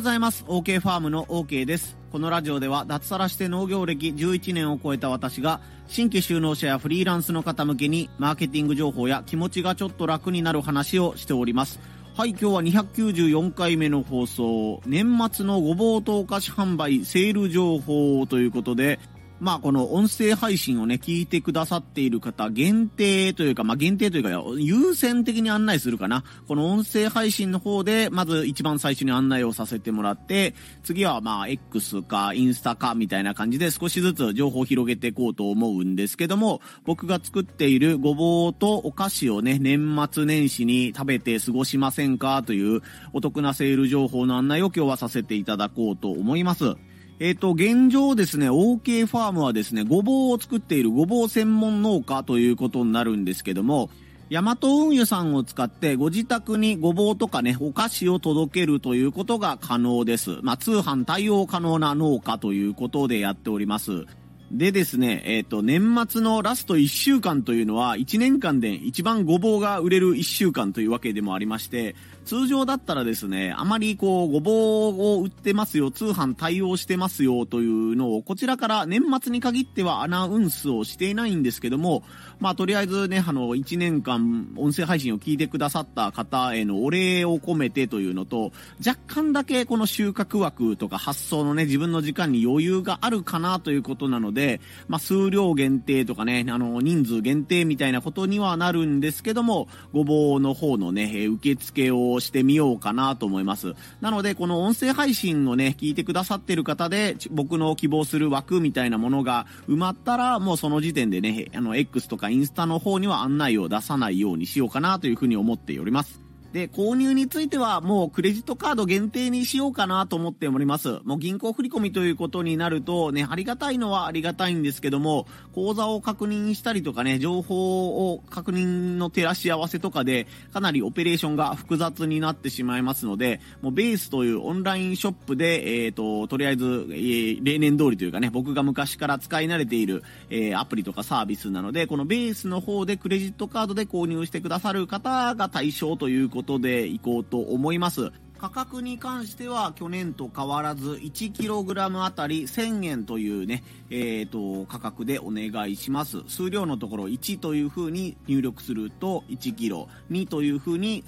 [0.00, 0.46] ございます。
[0.48, 1.98] OK ファームの OK です。
[2.10, 11.80] このラジオでは脱サラして農業歴11年を超えた私が新規就農者やフリーランスの方向けにマーケティング情報や気持ちがちょっと楽になる話をしております。
[12.16, 19.00] はい、今日は294回目の放送、年末のごぼうとお菓子販売セール情報ということで、
[19.40, 26.24] まあこの音声配信をね、聞いてくださっている方限定というか、まあ限定というか、優先的に案内するかな。
[26.46, 42.82] この音声配信の方で、まず一番最初に案内をさせてもらって、次はまあ X かインスタかみたいな感じで少しずつ情報を広げていこうと思うんですけども、僕が作っているごぼうとお菓子をね、年末年始に食べて過ごしませんかという
[43.14, 46.76] お得なセール情報の案内を今日はさせていただこうと思います。
[47.22, 53.90] えっ、ー、と、現状ですね、OK ファームはですね、ごぼうを作っているごぼう専門農家ということになるんですけども、
[54.30, 60.38] ヤマト運輸さんを使ってご自宅にごぼうとかね、お菓子を届けるということが可能です。
[60.42, 64.06] まあ、通販対応可能な農家ということでやっております。
[64.50, 74.52] でですね、えっ、ー、と、年末のラスト1週間というのは、1年間で一番ごぼうが売れる1週間というわけでもありまして、通常だったらですね、あまりこう、ごぼ
[74.90, 82.04] うを売ってますよ、通販対応してますよというのを、こちらから年末に限ってはアナウンスをしていないんですけども、
[82.38, 88.52] まあ、とりあえずね、あの、1年間音声配信を聞いてくださった方へのお礼を込めてというのと、
[88.86, 103.74] 若干だけこの収穫枠とか発送のね、自分の時間に余裕があるかなということなので、まあ、数量限定とかね、あの、人数限定みたいなことにはなるんですけども、ごぼうの方のね、受付をしてみようかなと思います。
[104.00, 116.29] なので、この音声配信をね、聞いてくださってる方で、僕の希望する枠みたいなものが埋まったら、もうその時点でね、あの、X とかインスタの方には案内を出さないようにしようかなというふうに思っております。
[116.52, 120.98] で、購入についてはもうクレジットカード限定にしようかなと思っております。
[121.04, 148.12] もう銀行振込ということになるとね、ありがたいのはありがたいんですけども、口座を確認したりとかね、情報を確認の照らし合わせとかで、かなりオペレーションが複雑になってしまいますので、もうベースというオンラインショップで、えっ、ー、と、とりあえず、えー、例年通りというかね、僕が昔から使い慣れている、えー、アプリとかサービスなので、このベースの方でクレジットカードで購入してくださる方が対象ということことでいこうと思います。
[148.38, 156.22] 価格に関しては去年と変わらず 1kg あたり1000円というね、えーと、価格でお願いします。
[156.26, 161.04] 数量のところ1という風に入力すると 1kg、2という風に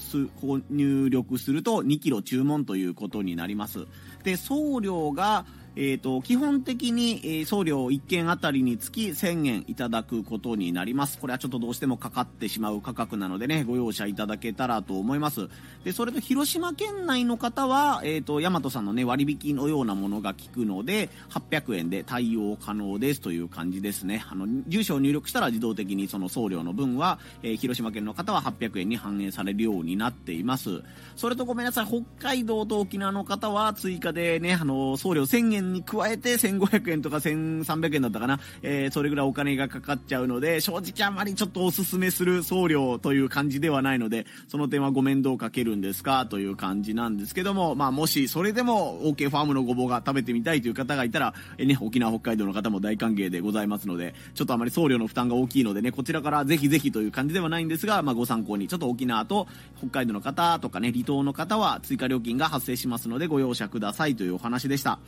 [0.68, 3.86] 入力すると 2kg 注文ということになります。
[4.24, 11.18] で、送料がえーと、基本的に、え、送料1件あたりにつき1000円いただくことになります。
[11.18, 15.48] これはちょっとどうしてもかかってしまう価格なのでね、ご容赦いただけたらと思います。
[15.84, 24.24] で、それと広島県内の方は、えっ、ー、と、大和さんのね、割引のようなものが効くので、800円で対応可能ですという感じですね。
[24.28, 30.82] あの、住所を入力したら自動的にその送料の分は、えー、広島県の方は800円に反映されるようになっています。
[31.16, 59.46] それとごめんなさい、北海道と沖縄の方は追加でね、あの、送料1000円円に加えて1500円とか1300円だったかな、えー、それぐらいお金がかかっちゃうので、正直あまりちょっとおすすめする送料という感じではないので、その点はご面倒かけるんですかという感じなんですけども、まあもしそれでも OK ファームのごぼうが食べてみたいという方がいたら、えー、ね、沖縄北海道の方も大歓迎でございますので、ちょっとあまり送料の負担が大きいのでね、こちらからぜひぜひという感じではないんですが、まあご参考に、ちょっと沖縄と
[59.78, 64.98] 北海道の方とかね、離島の方は追加料金が発生しますのでご容赦くださいというお話でした。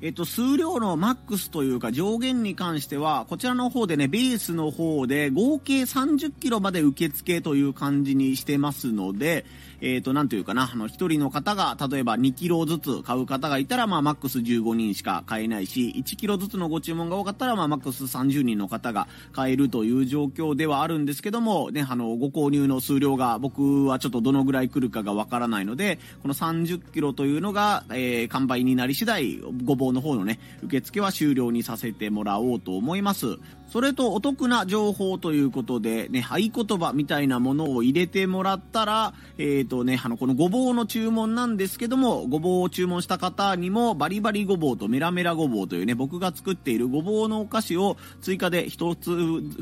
[0.00, 9.46] えっと、数量のマックスというか上限に関しては、こちらの方でね、ベースの方で合計30キロまで受付という感じにしてますので、
[9.80, 33.38] えっ、ー、と、なんというかな、あの、一人の方が、例えば2キロずつ買う方がいたら、まあ、マックス15人しか買えないし、1キロずつのご注文が多かったら、まあ、マックス30人の方が買えるという状況ではあるんですけども、ね、あの、ご購入の数量が僕はちょっとどのぐらい来るかがわからないので、この30キロというのが、えー、完売になり次第、ごぼうの方のね、受付は終了にさせてもらおうと思います。
[33.68, 49.10] それとお得な情報ということで、ね、合言葉みたいなものを入れてもらったら、えっ、ー、とね、あの、このごぼうの注文なんですけども、ごぼうを注文した方にも、バリバリごぼうとメラメラごぼうというね、僕が作っているごぼうのお菓子を追加で一つ、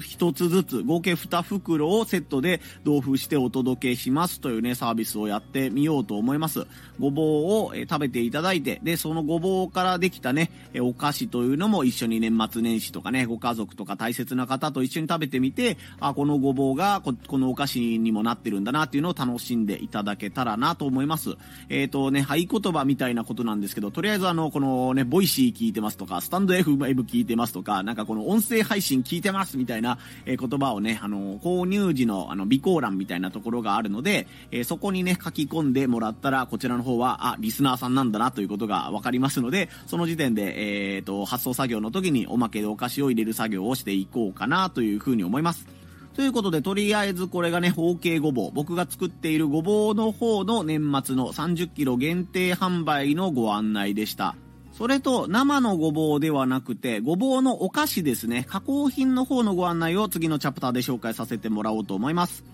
[0.00, 6.66] 一つずつ、合計2袋をセットで同封してお届けしますというね、サービスをやってみようと思います。
[7.02, 7.26] ごぼう
[7.66, 21.30] を、え食べていただいて、で、そのごぼうからできたね、お菓子というのも一緒に年末年始とかね、ご家族とか大切な方と一緒に食べてみて、あ、このごぼうがこ、このお菓子にもなってるんだなっていうのを楽しんでいただけたらなと思います。
[21.68, 45.66] えっ、ー、とね、合言葉みたいなことなんですけど、とりあえずあの、このね、 Voicy 聞いてますとか、 stand.fm 聞いてますとか、なんかこの音声配信聞いてますみたいな、えー、言葉をね、あの、購入時のあの、備考欄みたいなところがあるので、えー、そこにね、書き込んでもらったら、こちらの方は、あ、リスナーさんなんだなということがわかりますので、その時点で、えっ、と、発送作業の時におまけでお菓子を入れる作業をしていこうかなというふうに思います。
[46.14, 48.50] ということで、とりあえずこれがね、方形ごぼう。
[48.52, 54.36] 僕が作っているごぼうの方の年末の30キロ限定販売のご案内でした。
[54.72, 58.44] それと、生のごぼうではなくて、ごぼうのお菓子ですね。
[58.48, 62.44] 加工品の方のご案内を次のチャプターで紹介させてもらおうと思います。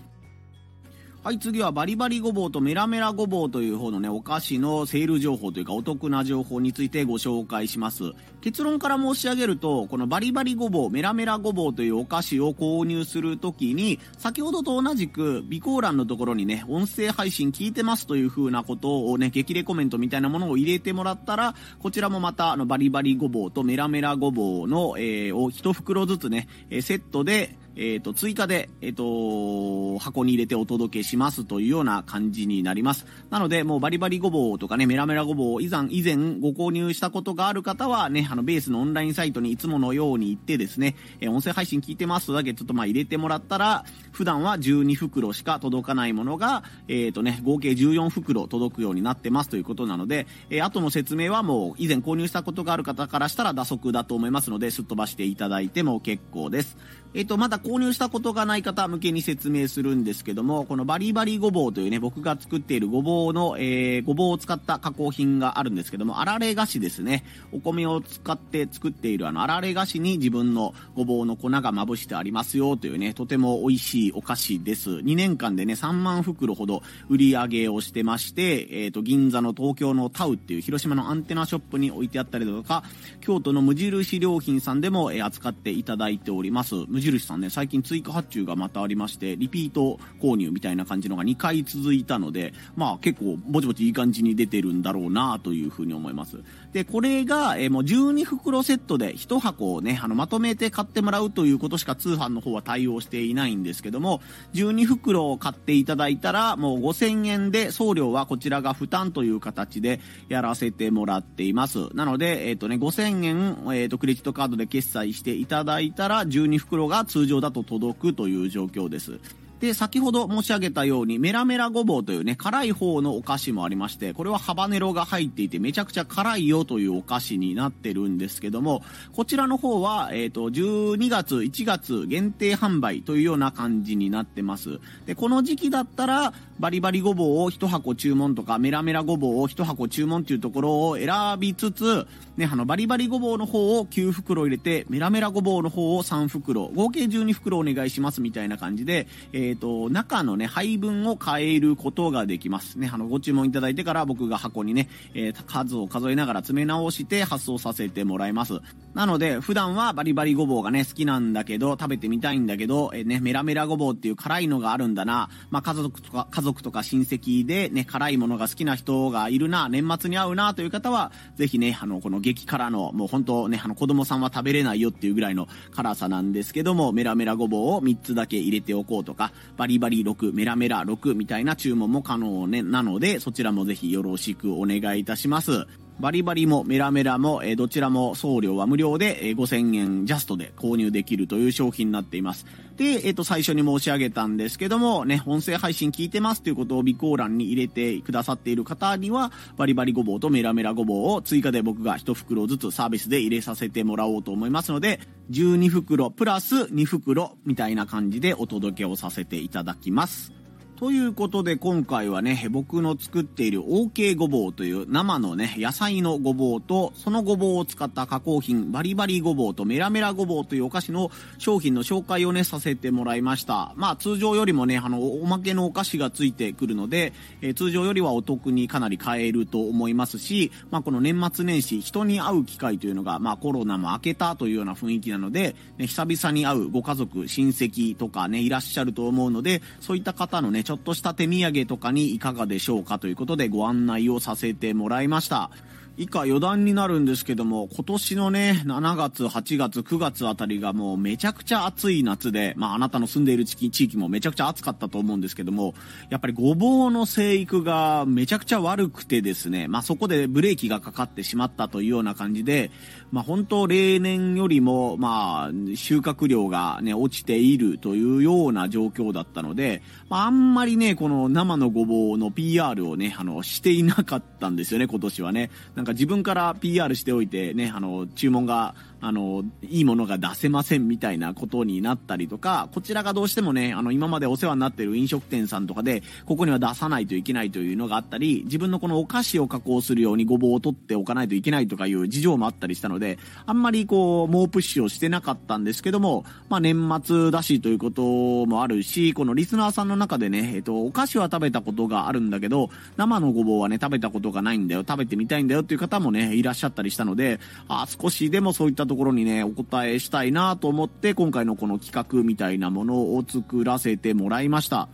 [1.21, 8.13] はい、次はバリバリごぼうとメラメラごぼうという方のね、お菓子のセール情報というかお得な情報についてご紹介します。
[8.39, 26.47] 結論から申し上げると、このバリバリごぼう、メラメラごぼうというお菓子を購入するときに、先ほどと同じく備考欄のところにね、音声配信聞いてますという風なことをね、激励コメントみたいなものを入れてもらったら、こちらもまたあのバリバリごぼうとメラメラごぼうの、えー、を一袋ずつね、
[26.81, 33.05] セットで、え、ー、と、追加で、え、ー、と、箱に入れてお届けしますというような感じになります。
[33.29, 56.77] なので、もうバリバリごぼうとかね、メラメラごぼう以前、以前ご購入したことがある方はね、あの、ベースのオンラインサイトにいつものように行ってですね、えー、音声配信聞いてますだけちょっとまあ入れてもらったら、普段は12袋しか届かないものが、えっ、とね、合計14袋届くようになってますということなので、え後の説明はもう以前購入したことがある方からしたら打足だと思いますので、すっ飛ばしていただいても結構です。
[57.15, 67.25] えっ、と、まだ購入したことがない方向けに説明するんですけども、このバリバリごぼうというね、僕が作っているごぼうの、えー、ごぼうを使った加工品があるんですけども、あられ菓子ですね。
[67.51, 74.91] お米を使って作っているあの、あられ菓子に自分のごぼうの粉がまぶしてありますよというね、とても美味しいお菓子です。
[74.91, 82.83] 2年間でね、3万袋ほど売り上げをしてまして、えっ、ー、と、銀座の東京のタウっていう広島のアンテナショップに置いてあったりだとか、
[83.19, 86.75] 京都の無印良品さんでも、えー、扱っていただいております。
[86.99, 96.39] 無印さんね、最近追加発注がまたありまして、リピート購入みたいな感じのが2回続いたので、まあ結構ぼちぼちいい感じに出てるんだろうなというふうに思います。
[96.73, 104.21] で、これが、えー、もう12袋セットで1箱をね、あの、まとめて買ってもらうということしか通販の方は対応していないんですけども、
[104.53, 111.95] 12袋を買っていただいたら、もう5000円で送料はこちらが負担という形でやらせてもらっています。
[111.95, 119.19] なので、えっ、ー、とね、5000円、えっ、ー、と、クレジットカードで決済していただいたら、12袋が通常だと届くという状況です。
[119.59, 134.79] で、先ほど申し上げたように、メラメラごぼうというね、辛い方のお菓子もありまして、これはハバネロが入っていて、めちゃくちゃ辛いよというお菓子になってるんですけども、こちらの方は、えっ、ー、と、12月、1月限定販売というような感じになってます。
[135.05, 142.07] で、この時期だったら、バリバリごぼうを1箱注文とか、メラメラごぼうを1箱注文っていうところを選びつつ、
[142.39, 152.79] ね、あの、バリバリごぼうの方を9袋入れて、メラメラごぼうの方を3袋、合計12袋お願いしますみたいな感じで、ええー、と、中のね、配分を変えることができます。
[152.79, 158.53] ね、あの、ご注文いただいてから僕が箱にね、えー、数を数えながら詰め直して発送させてもらいます。
[158.93, 165.29] なので、普段はバリバリごぼうがね、好きなんだけど、食べてみたいんだけど、えー、ね、メラメラごぼうっていう辛いのがあるんだな。
[165.49, 185.65] まあ、家族とか、家族とか親戚でね、辛いものが好きな人がいるな、年末に会うなという方は、ぜひね、あの、この激辛の、もう本当ね、あの、子供さんは食べれないよっていうぐらいの辛さなんですけども、メラメラごぼうを3つだけ入れておこうとか、バリバリ6、メラメラ6みたいな注文も可能ね、なので、そちらもぜひよろしくお願いいたします。
[185.99, 192.45] バリバリもメラメラも、え、どちらも送料は無料で、え、5000円ジャストで購入できるという商品になっています。
[192.77, 205.01] で、えっ、と、最初に申し上げたんですけども、ね、音声配信聞いてますということを備考欄に入れてくださっている方には、バリバリごぼうとメラメラごぼうを追加で僕が1袋ずつサービスで入れさせてもらおうと思いますので、
[205.31, 210.38] 12袋プラス2袋みたいな感じでお届けをさせていただきます。
[210.79, 223.73] ということで今回はね、僕の作っている OK ごぼうという生のね、野菜のごぼうと、そのごぼうを使った加工品、バリバリごぼうとメラメラごぼうというお菓子の商品の紹介をね、させてもらいました。
[223.75, 245.49] まあ通常よりもね、あの、おまけのお菓子がついてくるので、えー、通常よりはお得にかなり買えると思いますし、まあこの年末年始、人に会う機会というのが、まあコロナも明けたというような雰囲気なので、ね、久々に会うご家族、親戚とかね、いらっしゃると思うので、そういった方のね、ちょっとした手土産とかにいかがでしょうかということでご案内をさせてもらいました。
[245.97, 255.73] 以下余談になるんですけども、今年のね、7月、8月、9月あたりがもうめちゃくちゃ暑い夏で、まああなたの住んでいる地域もめちゃくちゃ暑かったと思うんですけども、
[256.11, 262.69] やっぱりごぼうの生育がめちゃくちゃ悪くてですね、まあそこでブレーキがかかってしまったというような感じで、
[263.11, 275.49] まあ本当例年よりも、まあ収穫量がね、落ちているというような状況だったので、まああんまりね、この生のごぼうの PR をね、あの、していなかったんですよね、今年はね。
[275.75, 298.01] なんか自分から PR しておいてね、あの、注文があの、いいものが出せませんみたいなことになったりとか、こちらがどうしてもね、あの、今までお世話になってる飲食店さんとかで、ここには出さないといけないというのがあったり、自分のこのお菓子を加工するようにごぼうを取っておかないといけないとかいう事情もあったりしたので、あんまりこう、猛プッシュをしてなかったんですけども、まあ、年末だしということ
[298.45, 314.89] もあるし、このリスナーさんの中でね、えっと、お菓子は食べたことがあるんだけど、生のごぼうはね、食べたことがないんだよ、食べてみたいんだよっていう方もね、いらっしゃったりしたので、あ少しでもそういったところにね、お答えしたいなと思って、今回のこの企画みたいなものを作らせてもらいました。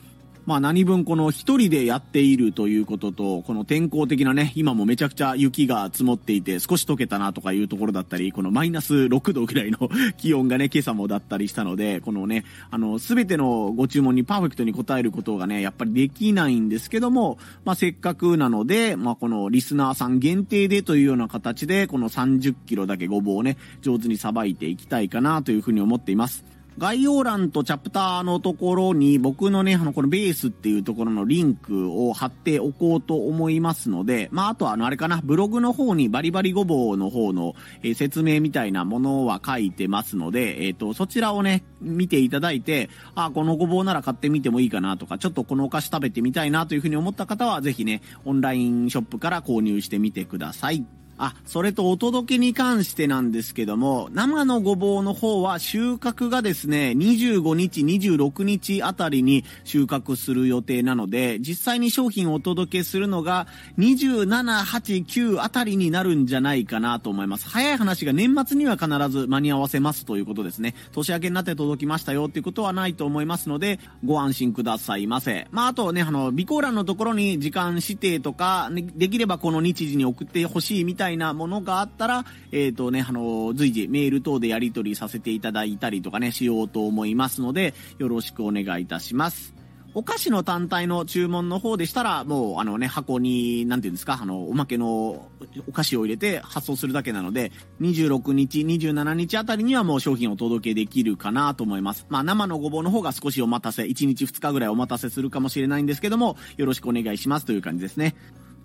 [0.46, 26.55] まあ何分この一人でやっているということと、この天候的なね、今もめちゃくちゃ雪が積もっていて少し溶けたなとかいうところだったり、このマイナス6度ぐらいの気温がね、 今朝もだったりしたので、このね、あの、すべてのご注文にパーフェクトに応えることがね、やっぱりできないんですけども、まあせっかくなので、まあこのリスナーさん限定でというような形で、この30キロだけごぼうをね、上手にさばいていきたいかなというふうに思っています。
[26.78, 50.86] 概要欄とチャプターのところに僕のね、あの、このベースっていうところのリンクを貼っておこうと思いますので、まあ、あとはあの、あれかな、ブログの方にバリバリごぼうの方の、えー、説明みたいなものは書いてますので、えっ、ー、と、そちらをね、見ていただいて、あ、このごぼうなら買ってみてもいいかなとか、ちょっとこのお菓子食べてみたいなというふうに思った方は、ぜひね、オンラインショップから購入してみてください。
[51.18, 64.26] あ、それとお届けに関してなんですけども、生のごぼうの方は収穫がですね、25日、26日あたりに収穫する予定なので、実際に商品をお届けするのが27、
[64.64, 67.48] 8、9あたりになるんじゃないかなと思います。
[67.50, 70.76] 早い話が年末には必ず間に合わせますということですね。
[70.92, 75.48] 年明けになって届きましたよっていうことはないと思いますので、ご安心くださいませ。
[75.52, 89.54] まあ、あとね、あの、備考欄のところに時間指定とか、できればこの日時に送ってほしいみたいたいなものがあったら、えっ、ー、とね、あの、随時メール等でやり取りさせていただいたりとかね、しようと思いますので、よろしくお願いいたします。
[89.94, 95.30] お菓子の単体の注文の方でしたら、もう、あのね、箱に、なんていうんですか、あの、おまけの
[95.68, 102.08] お菓子を入れて発送するだけなので、26日、27日あたりにはもう商品をお届けできるかなと思います。
[102.10, 108.16] まあ、生のごぼうの方が少しお待たせ、1日2日ぐらいお待たせするかもしれないんですけども、よろしくお願いしますという感じですね。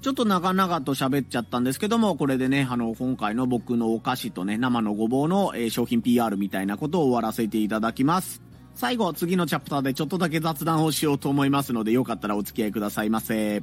[0.03, 8.41] ちょっと長々と喋っちゃったんですけども、これでね、あの、今回の僕のお菓子とね、生のごぼうの、えー、商品 PR みたいなことを終わらせていただきます。
[8.75, 13.63] 最後、次のチャプターでちょっとだけ雑談をしようと思いますので、よかったらお付き合いくださいませ。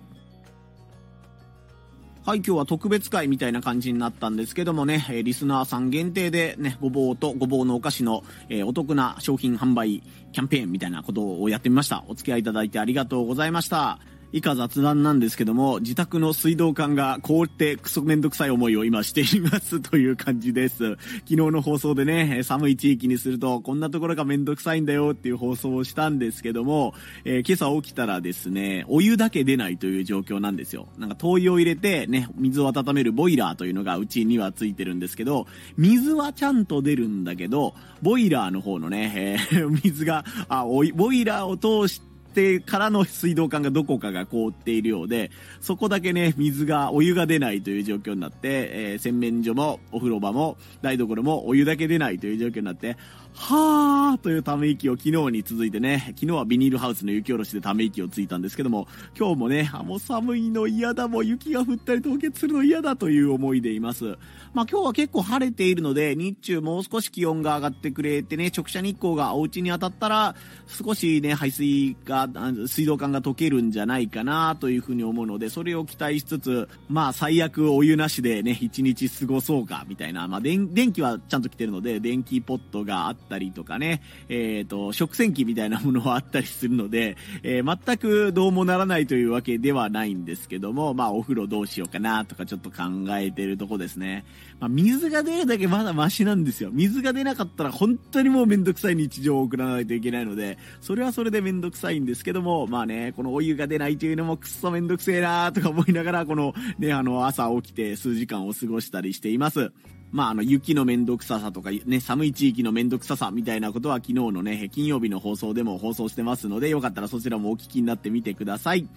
[2.23, 10.03] はい、今日は特別会みたいな感じになったんですけどもね、えリスナーさん限定でね、ごぼうとごぼうのお菓子の、え、お得な商品販売
[10.33, 12.03] キャンペーンみたいなことをやってみました。
[12.09, 13.99] お付き合いいただいてありがとうございました。
[14.33, 20.97] 以下雑談なんですけども、自宅の水道管が凍ってクソめんどくさい思いを今していますという感じです。
[21.23, 26.93] 昨日の放送でね、寒い地域にするとこんなところがめんどくさいんだよっていう放送をしたんですけども、
[27.23, 30.87] えー、今朝起きたらですね、お湯だけ出ないという状況なんですよ。
[30.97, 42.06] なんか灯油を入れてね、水を温めるボイラーというのがうちにはついてるんですけど、水はちゃんと出るんだけど、ボイラーの方のね、えー、水が、あ、おいボイラーを通して
[42.37, 52.95] ってからの水道管がどこかが凍っているようで、そこだけね、水が、お湯が出ないという状況になって、えー、洗面所もお風呂場も台所もお湯だけ出ないという状況になって、
[53.39, 64.17] はーというため息を昨日に続いてね、昨日はビニールハウスの雪下ろしでため息をついたんですけども、今日もね、あ、もう寒いの嫌だ、もう雪が降ったり凍結するの嫌だという思いでいます。
[64.53, 72.27] まあ今日は結構晴れているので、日中もう少し気温が上がってくれてね、直射日光がお家に当たったら、少しね、排水が、
[72.67, 94.25] 水道管が溶けるんじゃないかなというふうに思うので、それを期待しつつ、まあ最悪お湯なしでね、一日過ごそうか、みたいな、まあ電気はちゃんと来てるので、電気ポットがあって、ったりとかね、えっ、ー、と、食洗機みたいなものはあったりするので、えー、全くどうもならないというわけではないんですけども、まあ、お風呂どうしようかなとかちょっと考えてるとこですね。
[94.59, 96.69] まあ、水が出るだけまだマシなんですよ。
[96.71, 109.71] 水が出なかったら本当にもうめんどくさい日常を送らないといけないので、それはそれでめんどくさいんですけども、まあね、このお湯が出ないというのもくっそめんどくせえなーとか思いながら、このね、あの、朝起きて数時間を過ごしたりしています。
[110.11, 118.87] まあ、あの、雪のめんどくささとか、ね、寒い地域のめんどくささみたいなことは昨日のね、金曜日の放送でも放送してますので、よかったらそちらもお聞きになってみてください。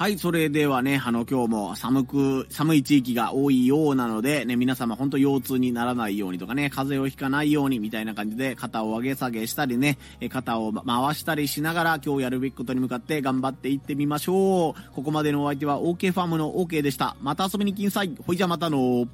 [0.00, 9.98] はい、それではね、あの、今日も寒く、寒い地域が多いようなので、ね、皆様本当腰痛にならないようにとかね、風邪をひかないようにみたいな感じで、肩を上げ下げしたりね、
[10.30, 14.92] 肩を回したりしながら、今日やるべきことに向かって頑張っていってみましょう。
[14.94, 17.14] ここまでのお相手は OK ファームの OK でした。
[17.20, 18.16] また遊びに来んさい。
[18.26, 19.06] ほいじゃまたの